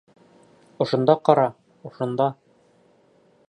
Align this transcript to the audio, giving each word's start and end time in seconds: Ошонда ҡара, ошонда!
Ошонда 0.85 1.15
ҡара, 1.29 1.45
ошонда! 1.91 2.31